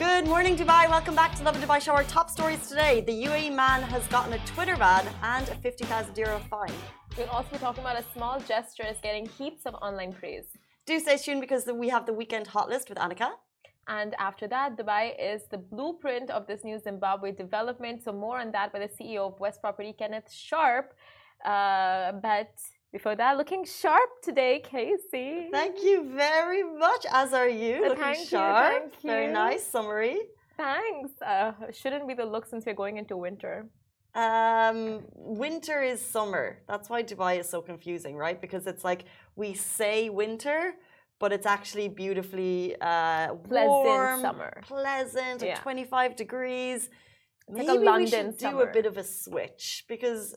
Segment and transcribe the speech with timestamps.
[0.00, 0.90] Good morning, Dubai.
[0.90, 1.92] Welcome back to Lovin Dubai Show.
[1.92, 3.02] Our top stories today.
[3.02, 6.72] The UAE man has gotten a Twitter ban and a 50,000 euro fine.
[7.16, 10.46] We'll also be talking about a small gesture is getting heaps of online praise.
[10.86, 13.30] Do stay tuned because we have the weekend hot list with Annika.
[13.86, 18.02] And after that, Dubai is the blueprint of this new Zimbabwe development.
[18.02, 20.94] So, more on that by the CEO of West Property, Kenneth Sharpe.
[21.44, 22.50] Uh, but
[22.92, 25.48] before that, looking sharp today, Casey.
[25.52, 27.84] Thank you very much, as are you.
[27.84, 28.72] Uh, looking you, sharp.
[28.72, 29.32] thank Very you.
[29.32, 30.18] nice summary.
[30.56, 31.10] Thanks.
[31.22, 33.66] Uh, shouldn't be the look since we're going into winter.
[34.14, 36.58] Um, winter is summer.
[36.66, 38.40] That's why Dubai is so confusing, right?
[38.40, 39.04] Because it's like
[39.36, 40.74] we say winter,
[41.20, 44.60] but it's actually beautifully uh, Pleasant warm, summer.
[44.66, 45.52] pleasant, Yeah.
[45.58, 46.88] at 25 degrees.
[47.48, 50.34] A Maybe we London should do a bit of a switch because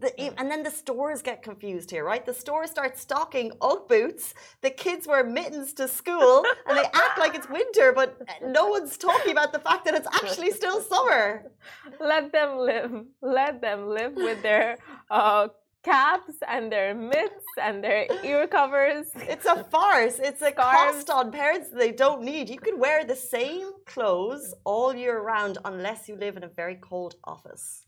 [0.00, 2.24] the and then the stores get confused here, right?
[2.24, 4.34] The stores start stocking Ugg boots.
[4.62, 8.96] The kids wear mittens to school and they act like it's winter, but no one's
[8.96, 11.50] talking about the fact that it's actually still summer.
[12.00, 12.92] Let them live.
[13.22, 14.78] Let them live with their
[15.10, 15.48] uh,
[15.82, 19.06] caps and their mitts and their ear covers.
[19.16, 20.18] It's a farce.
[20.18, 21.04] It's a Scarves.
[21.04, 22.48] cost on parents that they don't need.
[22.50, 26.76] You could wear the same clothes all year round unless you live in a very
[26.76, 27.86] cold office.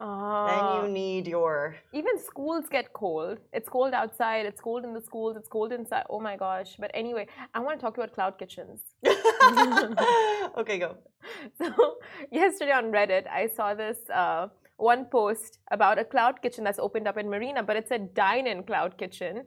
[0.00, 0.82] Then Ah.
[0.82, 1.76] you need your.
[1.92, 3.38] Even schools get cold.
[3.52, 4.46] It's cold outside.
[4.46, 5.36] It's cold in the schools.
[5.36, 6.04] It's cold inside.
[6.08, 6.76] Oh my gosh.
[6.78, 8.80] But anyway, I want to talk about cloud kitchens.
[10.56, 10.96] okay, go.
[11.60, 11.96] So
[12.32, 14.48] yesterday on Reddit, I saw this uh,
[14.78, 18.62] one post about a cloud kitchen that's opened up in Marina, but it's a dine-in
[18.62, 19.44] cloud kitchen.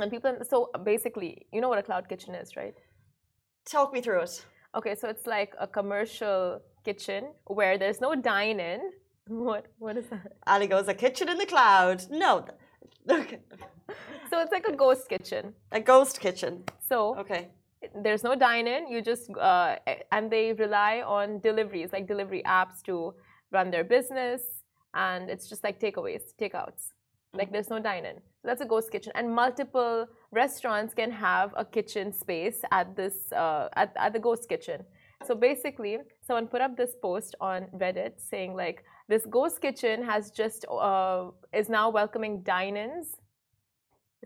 [0.00, 2.74] And people, so basically, you know what a cloud kitchen is, right?
[3.68, 4.44] Talk me through it.
[4.76, 8.80] Okay, so it's like a commercial kitchen where there's no dine-in.
[9.26, 9.66] What?
[9.78, 10.32] What is that?
[10.46, 12.04] Ali goes, a kitchen in the cloud.
[12.10, 12.44] No.
[13.08, 13.40] Okay.
[14.30, 15.54] So it's like a ghost kitchen.
[15.72, 16.64] A ghost kitchen.
[16.88, 17.48] So Okay.
[18.02, 18.88] there's no dine-in.
[18.88, 19.76] You just uh,
[20.10, 23.14] and they rely on deliveries, like delivery apps, to
[23.50, 24.42] run their business,
[24.94, 26.92] and it's just like takeaways, takeouts.
[27.34, 28.16] Like there's no dine-in.
[28.40, 33.32] So that's a ghost kitchen, and multiple restaurants can have a kitchen space at this
[33.32, 34.84] uh, at at the ghost kitchen.
[35.26, 40.30] So basically, someone put up this post on Reddit saying like this ghost kitchen has
[40.30, 41.24] just uh,
[41.60, 43.08] is now welcoming dine-ins.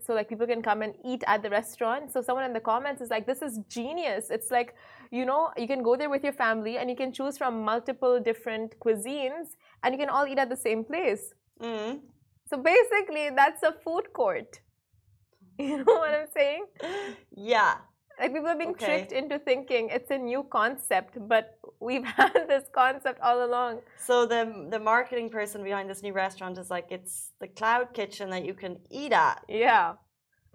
[0.05, 2.11] So like people can come and eat at the restaurant.
[2.13, 4.29] So someone in the comments is like this is genius.
[4.29, 4.75] It's like
[5.11, 8.19] you know you can go there with your family and you can choose from multiple
[8.29, 11.33] different cuisines and you can all eat at the same place.
[11.61, 12.01] Mm.
[12.49, 14.59] so basically that's a food court.
[15.67, 16.65] You know what i'm saying?
[17.53, 17.77] Yeah.
[18.19, 18.85] Like people are being Okay.
[18.85, 21.45] tricked into thinking it's a new concept but
[21.79, 23.73] we've had this concept all along
[24.07, 24.41] So the
[24.73, 28.53] the marketing person behind this new restaurant is like it's the cloud kitchen that you
[28.63, 29.37] can eat at.
[29.47, 29.87] yeah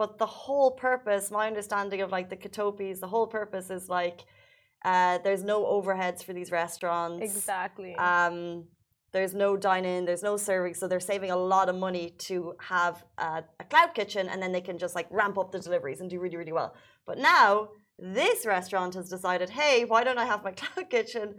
[0.01, 4.19] But the whole purpose, my understanding of like the Katopies, the whole purpose is like
[4.93, 7.23] uh, there's no overheads for these restaurants.
[7.23, 8.39] exactly Um,
[9.13, 13.05] there's no dine-in, there's no serving, so they're saving a lot of money to have
[13.19, 16.09] uh, a cloud kitchen, and then they can just like ramp up the deliveries and
[16.11, 16.75] do really, really well.
[17.07, 17.69] But now
[17.99, 21.35] this restaurant has decided, hey, why don't I have my cloud kitchen,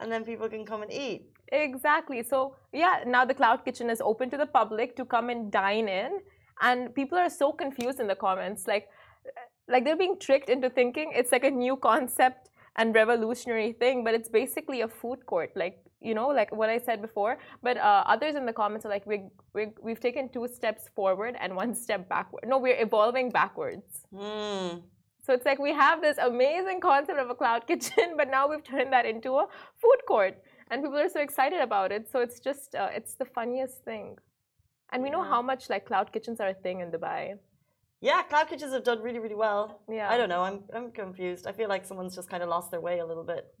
[0.00, 1.26] and then people can come and eat.
[1.52, 2.22] Exactly.
[2.22, 5.88] So yeah, now the cloud kitchen is open to the public to come and dine
[5.88, 6.20] in,
[6.60, 8.66] and people are so confused in the comments.
[8.66, 8.88] Like,
[9.68, 14.14] like they're being tricked into thinking it's like a new concept and revolutionary thing, but
[14.14, 15.50] it's basically a food court.
[15.54, 17.38] Like you know, like what I said before.
[17.62, 19.24] But uh, others in the comments are like, we
[19.54, 22.44] we we've taken two steps forward and one step backward.
[22.46, 24.06] No, we're evolving backwards.
[24.14, 24.78] Hmm.
[25.24, 28.64] So it's like we have this amazing concept of a cloud kitchen, but now we've
[28.64, 29.46] turned that into a
[29.80, 30.34] food court,
[30.70, 32.10] and people are so excited about it.
[32.10, 34.16] So it's just uh, it's the funniest thing,
[34.92, 37.38] and we know how much like cloud kitchens are a thing in Dubai.
[38.08, 39.80] Yeah, cloud kitchens have done really, really well.
[39.98, 40.42] Yeah, I don't know.
[40.48, 41.46] I'm I'm confused.
[41.50, 43.44] I feel like someone's just kind of lost their way a little bit.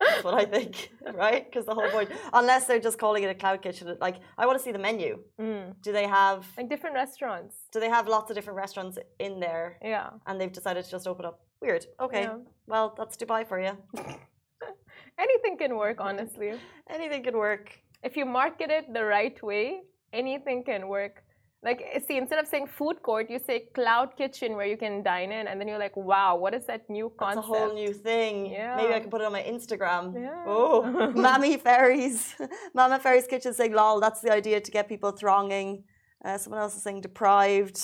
[0.00, 0.72] That's what I think,
[1.24, 1.42] right?
[1.48, 2.08] Because the whole point,
[2.40, 5.10] unless they're just calling it a cloud kitchen, like I want to see the menu.
[5.40, 5.66] Mm.
[5.86, 7.54] Do they have Like different restaurants.
[7.74, 10.08] do they have lots of different restaurants in there, Yeah.
[10.26, 11.36] and they've decided to just open up?
[11.64, 11.86] Weird.
[12.06, 12.38] Okay, Yeah.
[12.72, 13.72] well that's Dubai for you.
[15.26, 16.50] Anything can work, honestly.
[16.96, 17.66] Anything can work.
[18.02, 19.66] If you market it the right way,
[20.12, 21.22] anything can work.
[21.64, 25.30] Like, see, instead of saying food court, you say cloud kitchen where you can dine
[25.30, 27.46] in, and then you're like, wow, what is that new concept?
[27.46, 28.46] That's a whole new thing.
[28.46, 28.74] Yeah.
[28.76, 30.12] Maybe I can put it on my Instagram.
[30.20, 30.44] Yeah.
[30.44, 32.34] Oh, Mammy Fairies.
[32.74, 35.84] Mama Fairies Kitchen saying, lol, that's the idea to get people thronging.
[36.24, 37.80] Uh, someone else is saying deprived.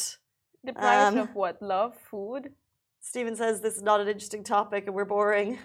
[0.66, 1.62] Deprived Um, of what?
[1.62, 2.50] Love, food?
[3.00, 5.56] Stephen says this is not an interesting topic and we're boring.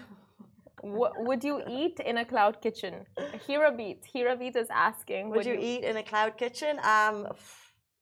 [0.82, 3.06] What would you eat in a cloud kitchen?
[3.46, 4.04] Hira Beat.
[4.12, 5.30] Hira Beat is asking.
[5.30, 6.78] Would you eat in a cloud kitchen?
[6.84, 7.26] Um,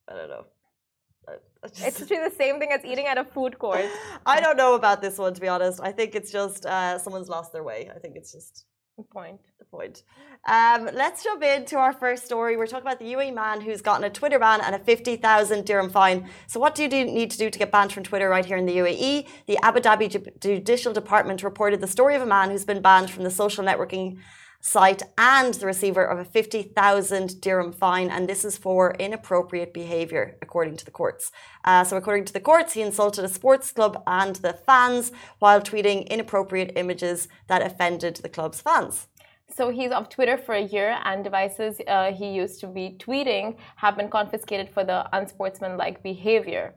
[0.08, 0.44] I don't know.
[1.64, 3.84] It's literally the same thing as eating at a food court.
[4.26, 5.80] I don't know about this one, to be honest.
[5.80, 7.88] I think it's just uh, someone's lost their way.
[7.94, 8.66] I think it's just
[8.98, 9.40] the Point.
[9.58, 10.02] the point.
[10.46, 12.56] Um, let's jump into our first story.
[12.56, 15.88] We're talking about the UAE man who's gotten a Twitter ban and a 50,000 dirham
[15.88, 16.28] fine.
[16.46, 18.58] So, what do you do, need to do to get banned from Twitter right here
[18.58, 19.26] in the UAE?
[19.46, 23.24] The Abu Dhabi Judicial Department reported the story of a man who's been banned from
[23.24, 24.18] the social networking
[24.62, 30.38] site and the receiver of a 50,000 dirham fine, and this is for inappropriate behavior,
[30.40, 31.32] according to the courts.
[31.64, 35.60] Uh, so, according to the courts, he insulted a sports club and the fans while
[35.60, 39.08] tweeting inappropriate images that offended the club's fans.
[39.54, 43.56] So he's off Twitter for a year, and devices uh, he used to be tweeting
[43.76, 46.74] have been confiscated for the unsportsmanlike behavior.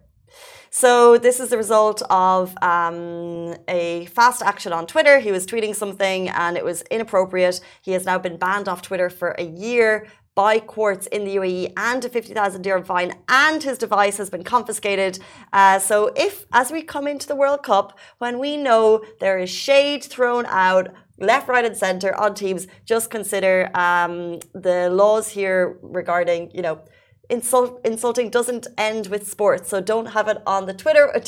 [0.70, 5.20] So this is the result of um, a fast action on Twitter.
[5.20, 7.62] He was tweeting something and it was inappropriate.
[7.82, 11.72] He has now been banned off Twitter for a year by courts in the UAE
[11.78, 15.18] and a 50,000 dirham fine, and his device has been confiscated.
[15.54, 19.50] Uh, so, if as we come into the World Cup, when we know there is
[19.50, 25.78] shade thrown out left, right, and centre on teams, just consider um, the laws here
[25.82, 26.82] regarding, you know,
[27.30, 29.70] insult insulting doesn't end with sports.
[29.70, 31.14] So don't have it on the Twitter.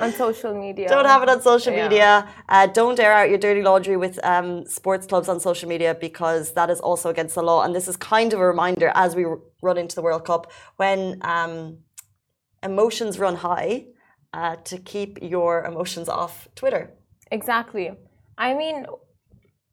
[0.00, 0.88] On social media.
[0.88, 1.88] Don't have it on social Yeah.
[1.88, 2.28] media.
[2.48, 6.52] Uh, don't air out your dirty laundry with um, sports clubs on social media because
[6.54, 7.62] that is also against the law.
[7.62, 9.24] And this is kind of a reminder as we
[9.62, 11.78] run into the World Cup when um,
[12.64, 13.86] emotions run high
[14.32, 16.90] uh, to keep your emotions off Twitter.
[17.30, 17.92] Exactly.
[18.36, 18.86] I mean,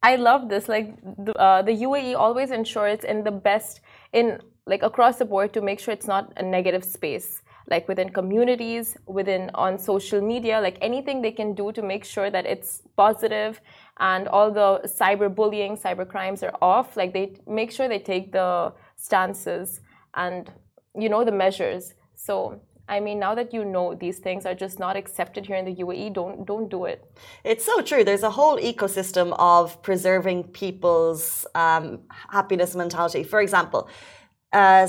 [0.03, 0.69] I love this.
[0.69, 3.81] Like the, uh, the UAE always ensures in the best
[4.13, 7.41] in like across the board to make sure it's not a negative space.
[7.69, 12.29] Like within communities, within on social media, like anything they can do to make sure
[12.29, 13.61] that it's positive
[13.99, 16.97] and all the cyber crimes are off.
[16.97, 19.81] Like they make sure they take the stances
[20.15, 20.51] and
[20.95, 21.93] you know the measures.
[22.15, 25.63] So I mean, now that you know these things are just not accepted here in
[25.63, 26.99] the UAE, don't don't do it.
[27.43, 28.03] It's so true.
[28.03, 31.99] There's a whole ecosystem of preserving people's um,
[32.29, 33.23] happiness mentality.
[33.23, 33.87] For example,
[34.53, 34.87] uh,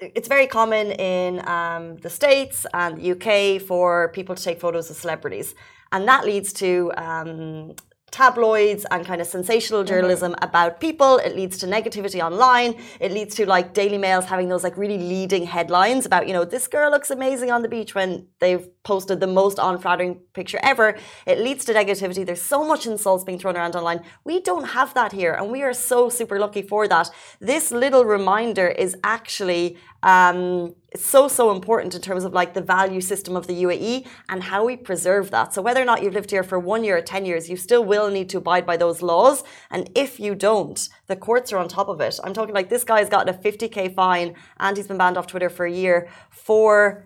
[0.00, 4.90] it's very common in um, the States and the UK for people to take photos
[4.90, 5.54] of celebrities.
[5.92, 7.74] And that leads to um,
[8.10, 9.88] tabloids and kind of sensational mm-hmm.
[9.88, 11.18] journalism about people.
[11.18, 12.74] It leads to negativity online.
[13.00, 16.44] It leads to like Daily Mails having those like really leading headlines about, you know,
[16.44, 20.96] this girl looks amazing on the beach when they've posted the most unflattering picture ever.
[21.26, 22.24] It leads to negativity.
[22.24, 24.00] There's so much insults being thrown around online.
[24.24, 27.10] We don't have that here, and we are so super lucky for that.
[27.40, 33.00] This little reminder is actually um, so so important in terms of like the value
[33.00, 35.52] system of the UAE and how we preserve that.
[35.52, 37.84] So whether or not you've lived here for one year or ten years, you still
[37.84, 39.44] will need to abide by those laws.
[39.70, 42.18] And if you don't, the courts are on top of it.
[42.22, 45.50] I'm talking like this guy's gotten a 50k fine and he's been banned off Twitter
[45.50, 47.04] for a year for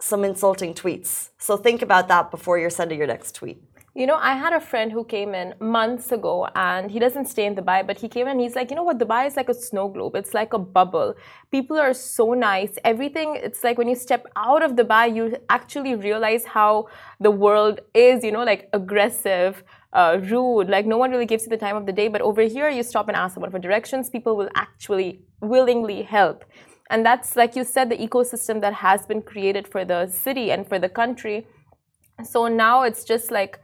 [0.00, 1.30] some insulting tweets.
[1.38, 3.62] So think about that before you're sending your next tweet.
[3.96, 7.46] You know, I had a friend who came in months ago and he doesn't stay
[7.46, 9.48] in Dubai, but he came in and he's like, you know what, Dubai is like
[9.48, 10.16] a snow globe.
[10.16, 11.14] It's like a bubble.
[11.50, 12.76] People are so nice.
[12.84, 16.88] Everything, it's like when you step out of Dubai, you actually realize how
[17.20, 19.64] the world is, you know, like aggressive,
[19.94, 20.68] uh, rude.
[20.68, 22.08] Like no one really gives you the time of the day.
[22.08, 24.10] But over here, you stop and ask someone for directions.
[24.10, 26.44] People will actually willingly help.
[26.90, 30.68] And that's, like you said, the ecosystem that has been created for the city and
[30.68, 31.46] for the country.
[32.22, 33.58] So now it's just like,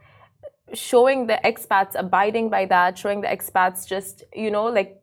[0.73, 5.01] showing the expats abiding by that, showing the expats just, you know, like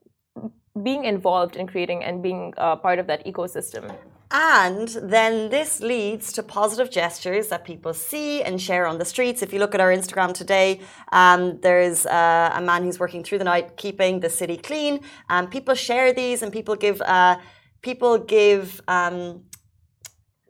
[0.83, 3.95] being involved in creating and being uh, part of that ecosystem.
[4.33, 9.43] And then this leads to positive gestures that people see and share on the streets.
[9.43, 13.39] If you look at our Instagram today, um, there's uh, a man who's working through
[13.39, 15.01] the night keeping the city clean.
[15.29, 17.39] Um, people share these, and people give uh,
[17.83, 19.43] people give um,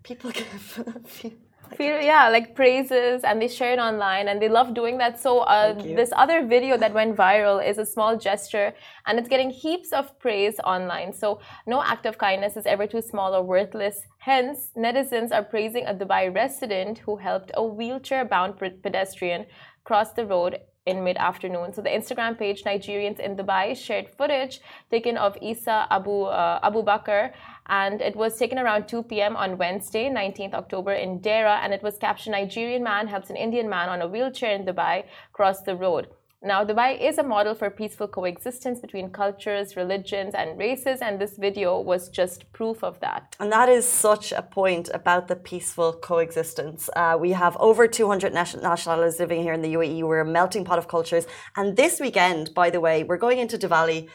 [0.02, 0.80] people give.
[1.76, 5.20] Feel, yeah, like praises, and they share it online, and they love doing that.
[5.20, 8.74] So, uh, this other video that went viral is a small gesture,
[9.06, 11.12] and it's getting heaps of praise online.
[11.12, 14.02] So, no act of kindness is ever too small or worthless.
[14.18, 19.46] Hence, netizens are praising a Dubai resident who helped a wheelchair-bound pedestrian
[19.84, 20.58] cross the road
[20.90, 21.72] in mid-afternoon.
[21.72, 26.82] So the Instagram page Nigerians in Dubai shared footage taken of Isa Abu uh, Abu
[26.82, 27.32] Bakr
[27.66, 29.36] and it was taken around 2 p.m.
[29.36, 33.68] on Wednesday, 19th October in Deira and it was captioned Nigerian man helps an Indian
[33.68, 36.08] man on a wheelchair in Dubai cross the road.
[36.42, 41.36] Now, Dubai is a model for peaceful coexistence between cultures, religions, and races, and this
[41.36, 43.36] video was just proof of that.
[43.38, 46.88] And that is such a point about the peaceful coexistence.
[46.96, 50.02] Uh, we have over 200 nation- nationalities living here in the UAE.
[50.02, 51.26] We're a melting pot of cultures.
[51.58, 54.08] And this weekend, by the way, we're going into Diwali.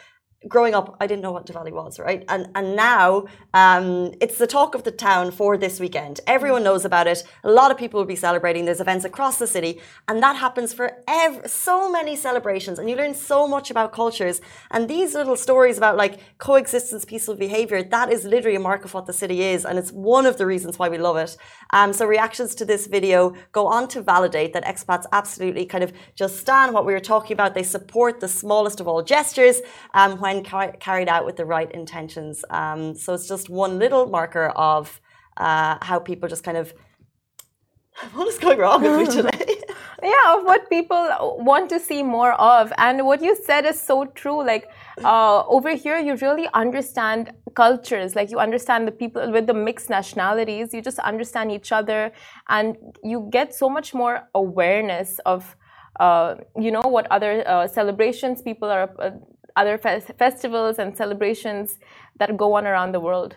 [0.48, 2.24] Growing up, I didn't know what Diwali was, right?
[2.30, 6.20] And and now um, it's the talk of the town for this weekend.
[6.28, 7.24] Everyone knows about it.
[7.44, 8.66] A lot of people will be celebrating.
[8.66, 12.80] There's events across the city, and that happens for ev- so many celebrations.
[12.80, 14.42] And you learn so much about cultures.
[14.72, 18.94] And these little stories about like coexistence, peaceful behavior, that is literally a mark of
[18.94, 21.38] what the city is, and it's one of the reasons why we love it.
[21.72, 25.92] Um, so reactions to this video go on to validate that expats absolutely kind of
[26.16, 27.56] just stand what we were talking about.
[27.56, 29.62] They support the smallest of all gestures
[29.94, 32.44] um, when car- carried out with the right intentions.
[32.50, 35.00] Um, so it's just one little marker of
[35.38, 36.74] uh, how people just kind of.
[38.14, 39.56] What is going wrong with me today?
[40.04, 41.04] yeah of what people
[41.40, 44.70] want to see more of and what you said is so true like
[45.04, 49.90] uh, over here you really understand cultures like you understand the people with the mixed
[49.90, 52.12] nationalities you just understand each other
[52.50, 55.56] and you get so much more awareness of
[56.00, 59.12] uh, you know what other uh, celebrations people are uh,
[59.56, 61.80] other fe- festivals and celebrations
[62.18, 63.36] that go on around the world.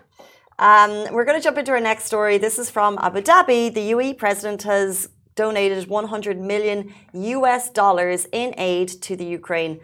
[0.59, 2.37] Um, we're going to jump into our next story.
[2.37, 3.73] This is from Abu Dhabi.
[3.73, 9.79] The UAE president has donated 100 million US dollars in aid to the Ukraine.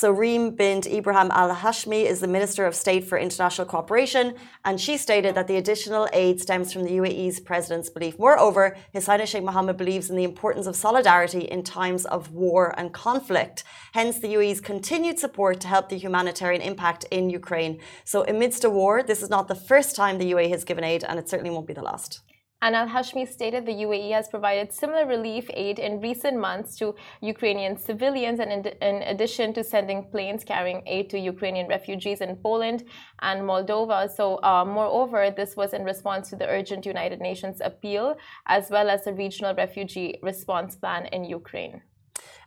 [0.00, 4.80] So Reem bint Ibrahim Al Hashimy is the Minister of State for International Cooperation, and
[4.80, 8.16] she stated that the additional aid stems from the UAE's president's belief.
[8.16, 12.78] Moreover, His Highness Sheikh Mohammed believes in the importance of solidarity in times of war
[12.78, 13.64] and conflict.
[13.92, 17.80] Hence, the UAE's continued support to help the humanitarian impact in Ukraine.
[18.04, 21.02] So, amidst a war, this is not the first time the UAE has given aid,
[21.02, 22.20] and it certainly won't be the last.
[22.60, 26.96] And Al Hashimy stated the UAE has provided similar relief aid in recent months to
[27.20, 32.34] Ukrainian civilians, and in, in, addition to sending planes carrying aid to Ukrainian refugees in
[32.36, 32.82] Poland
[33.20, 34.10] and Moldova.
[34.10, 38.90] So, uh, moreover, this was in response to the urgent United Nations appeal, as well
[38.90, 41.82] as the regional refugee response plan in Ukraine.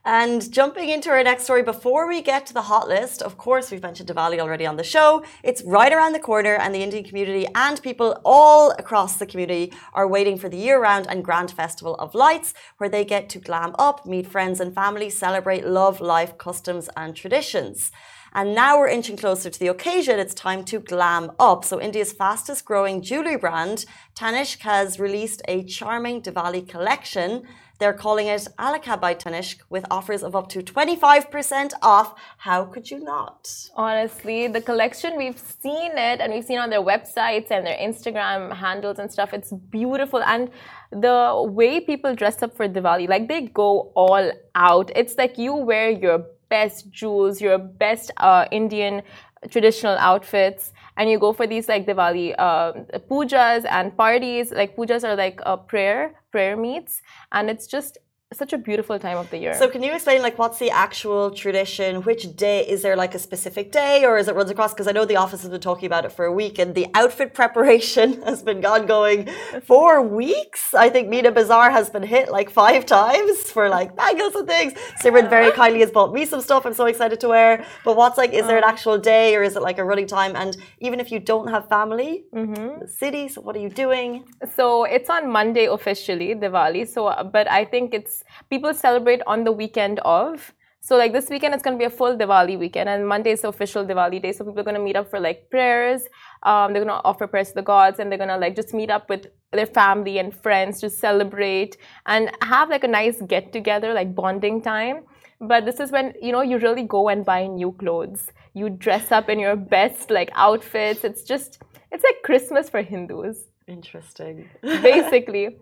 [0.04, 3.70] And jumping into our next story, before we get to the hot list, of course,
[3.70, 5.24] we've mentioned Diwali already on the show.
[5.44, 9.72] It's right around the corner, and the Indian community and people all across the community
[9.94, 13.40] are waiting for the year round and grand festival of lights, where they get to
[13.40, 17.92] glam up, meet friends and family, celebrate love, life, customs, and traditions.
[18.34, 20.18] And now we're inching closer to the occasion.
[20.18, 21.64] It's time to glam up.
[21.64, 27.44] So, India's fastest growing jewelry brand, Tanishq, has released a charming Diwali collection
[27.82, 32.14] they're calling it Alaka by Tanishq with offers of up to 25% off.
[32.38, 33.52] How could you not?
[33.76, 38.56] Honestly, the collection, we've seen it and we've seen on their websites and their Instagram
[38.56, 39.34] handles and stuff.
[39.34, 40.22] It's beautiful.
[40.22, 40.52] And
[40.92, 44.92] the way people dress up for Diwali, like they go all out.
[44.96, 49.02] It's like you wear your best jewels, your best uh, Indian
[49.50, 52.74] traditional outfits and you go for these like Diwali uh,
[53.10, 54.52] pujas and parties.
[54.52, 57.98] Like pujas are like a prayer prayer meets, and it's just
[58.34, 59.54] such a beautiful time of the year.
[59.54, 62.02] So can you explain like what's the actual tradition?
[62.04, 64.74] Which day is there like a specific day or is it runs across?
[64.74, 66.88] Because I know the office has been talking about it for a week and the
[66.94, 69.28] outfit preparation has been ongoing
[69.64, 70.74] for weeks.
[70.74, 74.74] I think Meena Bazaar has been hit like five times for like bangles and things.
[75.02, 77.66] Simran very kindly has bought me some stuff I'm so excited to wear.
[77.84, 78.68] But what's like, is there an uh.
[78.68, 80.38] actual day or is it like a running time?
[80.38, 82.80] And even if you don't have family mm-hmm.
[82.80, 84.24] the city, so what are you doing?
[84.56, 86.88] So it's on Monday officially, Diwali.
[86.88, 90.54] So, but I think it's people celebrate on the weekend of.
[90.84, 93.42] So like this weekend, it's going to be a full Diwali weekend, and Monday is
[93.42, 94.32] the official Diwali day.
[94.32, 96.02] So people are going to meet up for like prayers.
[96.42, 98.74] Um, they're going to offer prayers to the gods, and they're going to like just
[98.74, 103.54] meet up with their family and friends to celebrate and have like a nice get
[103.54, 105.04] together, like bonding time.
[105.40, 108.32] But this is when you know you really go and buy new clothes.
[108.54, 111.04] You dress up in your best like outfits.
[111.04, 111.62] It's just
[111.92, 113.46] it's like Christmas for Hindus.
[113.68, 114.50] Interesting.
[114.62, 115.58] Basically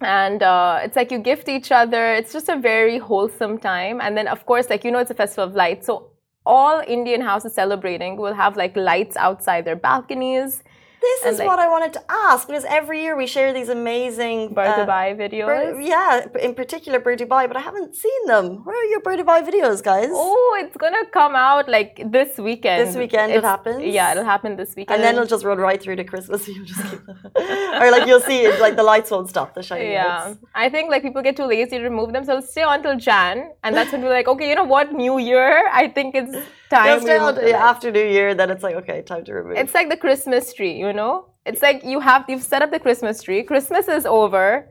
[0.00, 2.12] and uh, it's like you gift each other.
[2.14, 4.00] It's just a very wholesome time.
[4.00, 5.86] And then of course like you know it's a festival of lights.
[5.86, 6.10] So
[6.46, 10.62] all indian houses celebrating will have like lights outside their balconies
[11.00, 13.68] this and is like, what I wanted to ask because every year we share these
[13.68, 15.86] amazing Bur uh, Dubai videos.
[15.86, 18.64] yeah, in particular Bur Dubai, but I haven't seen them.
[18.64, 20.08] Where are your Bur Dubai videos, guys?
[20.10, 22.88] Oh, it's gonna come out like this weekend.
[22.88, 23.82] This weekend it's, it happens.
[23.84, 24.96] Yeah, it'll happen this weekend.
[24.96, 26.48] And then it'll just run right through to Christmas.
[26.58, 27.00] You just keep,
[27.80, 29.54] or like you'll see it, like the lights won't stop.
[29.54, 30.24] The shining yeah.
[30.24, 30.38] lights.
[30.54, 33.50] I think like people get too lazy to remove them, so it'll stay until Jan,
[33.62, 35.68] and that's when we're like, okay, you know what, New Year.
[35.72, 36.36] I think it's
[36.70, 37.02] time.
[37.06, 39.58] Yeah, after New Year, then it's like okay, time to remove.
[39.58, 41.26] It's like the Christmas tree, you know.
[41.46, 43.42] It's like you have you've set up the Christmas tree.
[43.42, 44.70] Christmas is over.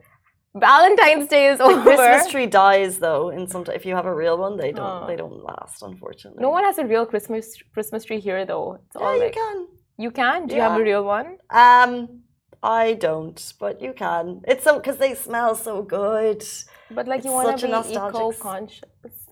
[0.54, 1.76] Valentine's Day is over.
[1.76, 3.30] The Christmas tree dies though.
[3.30, 5.82] In some if you have a real one, they don't they don't last.
[5.82, 8.74] Unfortunately, no one has a real Christmas Christmas tree here though.
[8.74, 9.66] It's yeah, all like, you can.
[9.98, 10.46] You can.
[10.46, 10.56] Do yeah.
[10.56, 11.38] you have a real one?
[11.50, 12.22] Um,
[12.62, 14.42] I don't, but you can.
[14.46, 16.44] It's so because they smell so good.
[16.90, 18.82] But like you want to be eco-conscious.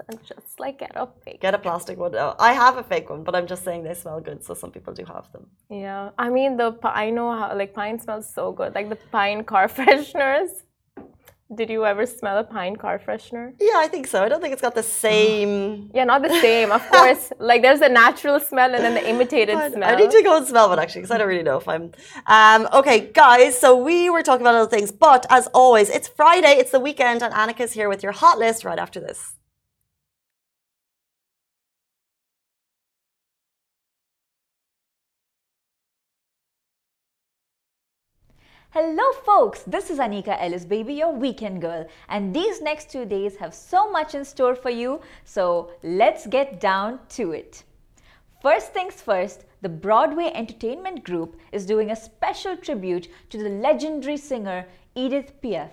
[0.09, 1.41] and just like get a fake.
[1.41, 2.15] Get a plastic one.
[2.15, 4.71] Oh, I have a fake one, but I'm just saying they smell good, so some
[4.71, 5.47] people do have them.
[5.69, 9.45] Yeah, I mean the I know how like pine smells so good, like the pine
[9.45, 10.63] car fresheners.
[11.55, 13.53] Did you ever smell a pine car freshener?
[13.61, 14.25] Yeah, I think so.
[14.25, 15.91] I don't think it's got the same.
[15.95, 17.33] yeah, not the same, of course.
[17.39, 19.89] like there's a natural smell and then the imitated smell.
[19.89, 21.93] I need to go and smell one actually because I don't really know if I'm.
[22.27, 23.57] Um, okay, guys.
[23.59, 26.55] So we were talking about other things, but as always, it's Friday.
[26.59, 29.37] It's the weekend, and Annika's here with your hot list right after this.
[38.71, 39.63] Hello, folks.
[39.63, 43.91] This is Anika Ellis, baby, your weekend girl, and these next two days have so
[43.91, 45.01] much in store for you.
[45.25, 47.63] So let's get down to it.
[48.43, 54.19] First things first, the Broadway Entertainment Group is doing a special tribute to the legendary
[54.19, 55.71] singer Edith Piaf.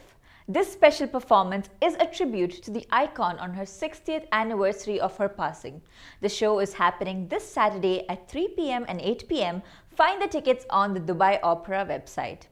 [0.48, 5.30] This special performance is a tribute to the icon on her 60th anniversary of her
[5.30, 5.82] passing.
[6.22, 9.64] The show is happening this Saturday at 3 pm and 8 pm.
[9.90, 12.44] Find the tickets on the Dubai Opera website.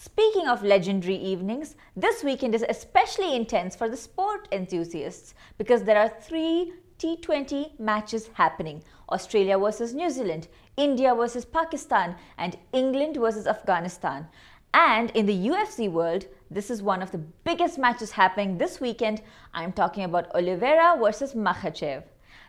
[0.00, 5.98] Speaking of legendary evenings, this weekend is especially intense for the sport enthusiasts because there
[5.98, 13.48] are three T20 matches happening Australia versus New Zealand, India versus Pakistan, and England versus
[13.48, 14.28] Afghanistan.
[14.72, 19.20] And in the UFC world, this is one of the biggest matches happening this weekend.
[19.52, 22.04] I'm talking about Oliveira versus Makhachev.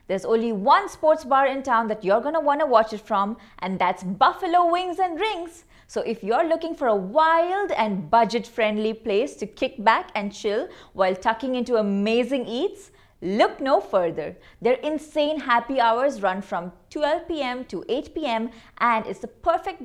[0.06, 3.80] There's only one sports bar in town that you're gonna wanna watch it from, and
[3.80, 5.66] that's Buffalo Wings and Rings.
[5.90, 10.32] So if you're looking for a wild and budget friendly place to kick back and
[10.32, 12.92] chill while tucking into amazing eats,
[13.24, 14.38] look no further.
[14.62, 19.82] Their insane happy hours run from 12 pm to 8 pm and it's the perfect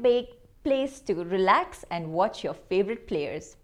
[0.62, 3.56] place to relax and watch your favorite players.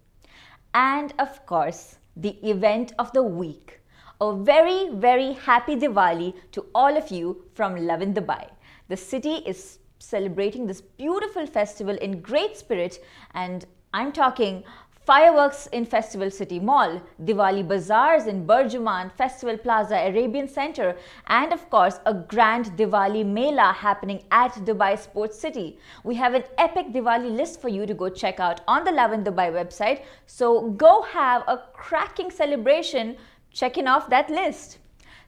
[0.73, 3.81] And of course, the event of the week.
[4.19, 8.49] A very, very happy Diwali to all of you from Lovin Dubai.
[8.87, 12.99] The city is celebrating this beautiful festival in great spirit.
[13.33, 14.63] And I'm talking
[15.05, 20.95] fireworks in Festival City Mall, Diwali bazaars in Burjuman, Festival Plaza, Arabian Center,
[21.27, 25.79] and of course, a grand Diwali Mela happening at Dubai Sports City.
[26.03, 29.23] We have an epic Diwali list for you to go check out on the Lovin
[29.23, 30.03] Dubai website.
[30.27, 33.17] So go have a cracking celebration
[33.51, 34.77] checking off that list.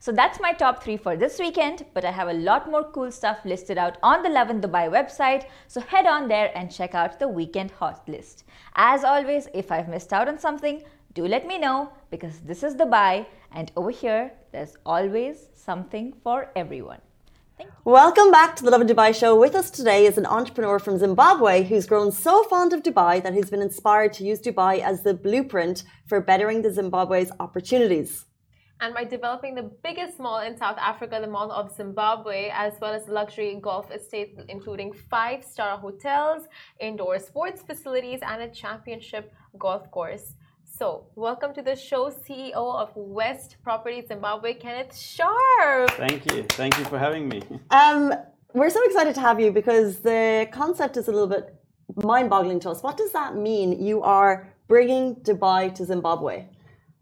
[0.06, 3.10] So that's my top three for this weekend, but I have a lot more cool
[3.10, 7.20] stuff listed out on the Lovin Dubai website, so head on there and check out
[7.20, 8.44] the weekend hot list.
[8.76, 12.76] As always, if I've missed out on something, do let me know because this is
[12.76, 17.00] Dubai and over here there's always something for everyone.
[17.86, 19.40] Welcome back to the Lovin Dubai show.
[19.40, 23.34] With us today is an entrepreneur from Zimbabwe who's grown so fond of Dubai that
[23.34, 28.26] he's been inspired to use Dubai as the blueprint for bettering the Zimbabwe's opportunities
[28.84, 32.94] and by developing the biggest mall in South Africa, the Mall of Zimbabwe, as well
[32.94, 36.42] as luxury golf estate, including five star hotels,
[36.82, 40.34] indoor sports facilities, and a championship golf course.
[40.66, 45.92] So, welcome to the show, CEO of West Property Zimbabwe, Kenneth Sharpe.
[45.92, 46.44] Thank you.
[46.62, 47.42] Thank you for having me.
[47.70, 48.14] Um,
[48.54, 51.56] we're so excited to have you because the concept is a little bit
[52.04, 52.84] mind boggling to us.
[52.84, 53.82] What does that mean?
[53.82, 56.48] You are bringing Dubai to Zimbabwe.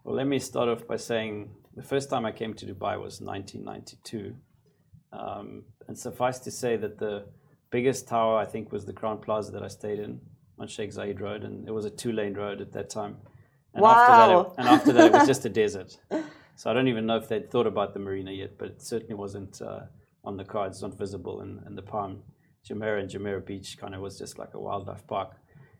[0.03, 3.21] Well, let me start off by saying the first time I came to Dubai was
[3.21, 4.35] 1992.
[5.13, 7.25] Um, and suffice to say that the
[7.69, 10.19] biggest tower, I think, was the Crowne Plaza that I stayed in
[10.59, 11.43] on Sheikh Zayed Road.
[11.43, 13.17] And it was a two lane road at that time.
[13.73, 13.91] And, wow.
[13.91, 15.97] after that, it, and after that, it was just a desert.
[16.55, 19.15] So I don't even know if they'd thought about the marina yet, but it certainly
[19.15, 19.81] wasn't uh,
[20.23, 21.41] on the cards, not visible.
[21.41, 22.21] And, and the Palm,
[22.69, 25.37] Jumeirah and Jumeirah Beach kind of was just like a wildlife park.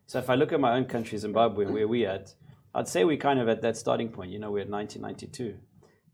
[0.08, 2.34] So if I look at my own country, Zimbabwe, where we at,
[2.74, 4.32] I'd say we're kind of at that starting point.
[4.32, 5.58] You know, we're at 1992.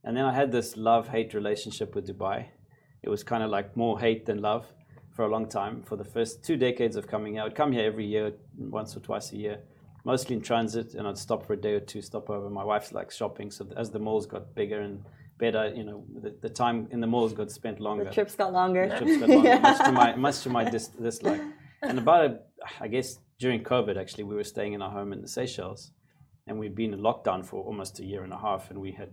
[0.08, 2.46] And then I had this love hate relationship with Dubai.
[3.04, 4.65] It was kind of like more hate than love
[5.13, 5.84] for a long time.
[5.84, 8.96] For the first two decades of coming here, I would come here every year, once
[8.96, 9.58] or twice a year,
[10.06, 12.50] mostly in transit, and I'd stop for a day or two, stop over.
[12.50, 15.04] My wife's like shopping, so as the malls got bigger and
[15.39, 18.06] better, you know, the, the time in the malls got spent longer.
[18.06, 18.88] The trips got longer.
[18.88, 19.60] The trips got longer, yeah.
[19.60, 21.41] much to my much to my dis- dislike.
[21.82, 22.39] And about, a,
[22.80, 25.91] I guess, during COVID, actually, we were staying in our home in the Seychelles,
[26.48, 29.10] and we'd been in lockdown for almost a year and a half, and we had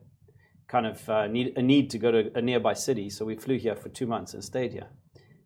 [0.69, 3.11] kind of uh, need, a need to go to a nearby city.
[3.11, 4.89] So we flew here for two months and stayed here.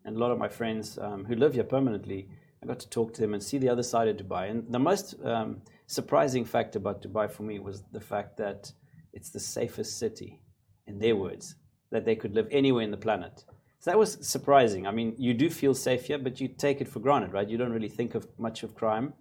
[0.04, 2.28] And a lot of my friends um, who live here permanently,
[2.62, 4.50] I got to talk to them and see the other side of Dubai.
[4.50, 8.72] And the most um, surprising fact about Dubai for me was the fact that
[9.12, 10.40] it's the safest city,
[10.86, 11.56] in their words,
[11.90, 13.44] that they could live anywhere in the planet.
[13.80, 14.86] So that was surprising.
[14.86, 17.48] I mean, you do feel safe here, but you take it for granted, right?
[17.48, 19.14] You don't really think of much of crime.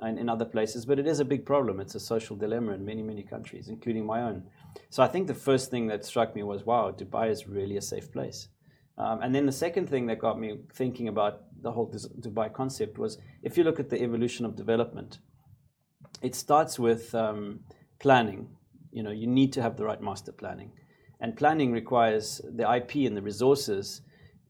[0.00, 1.80] And in other places, but it is a big problem.
[1.80, 4.44] It's a social dilemma in many, many countries, including my own.
[4.90, 7.82] So I think the first thing that struck me was, wow, Dubai is really a
[7.82, 8.48] safe place.
[8.96, 12.98] Um, and then the second thing that got me thinking about the whole Dubai concept
[12.98, 15.18] was if you look at the evolution of development,
[16.22, 17.60] it starts with um,
[17.98, 18.48] planning.
[18.92, 20.72] You know, you need to have the right master planning.
[21.20, 24.02] And planning requires the IP and the resources,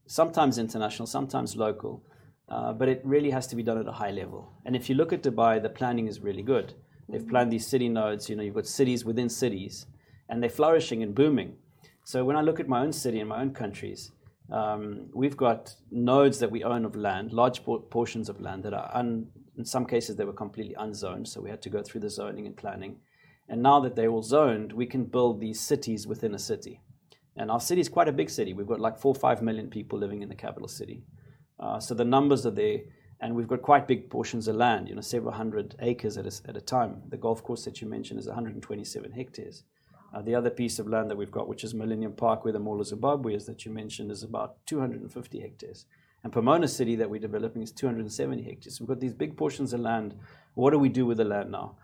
[0.07, 2.03] sometimes international, sometimes local,
[2.47, 4.51] but it really has to be done at a high level.
[4.65, 6.73] And if you look at Dubai, the planning is really good.
[7.09, 9.85] They've planned these city nodes, you know, you've got cities within cities,
[10.29, 11.55] and they're flourishing and booming.
[12.03, 14.11] So when I look at my own city and my own countries,
[14.51, 18.89] um, we've got nodes that we own of land, large portions of land that are,
[18.93, 19.27] un,
[19.57, 22.45] in some cases, they were completely unzoned, so we had to go through the zoning
[22.45, 22.97] and planning.
[23.47, 26.81] And now that they're all zoned, we can build these cities within a city.
[27.37, 28.53] And our city is quite a big city.
[28.53, 31.03] We've got like four or five million people living in the capital city.
[31.59, 32.79] Uh, so the numbers are there,
[33.21, 36.49] and we've got quite big portions of land, you know, several hundred acres at a,
[36.49, 37.01] at a time.
[37.09, 39.63] The golf course that you mentioned is 127 hectares.
[40.13, 42.59] Uh, the other piece of land that we've got, which is Millennium Park, where the
[42.59, 45.85] Mall of Zimbabwe is, that you mentioned, is about 250 hectares.
[46.23, 48.79] And Pomona City that we're developing is 270 hectares.
[48.79, 50.15] We've got these big portions of land.
[50.55, 51.75] What do we do with the land now?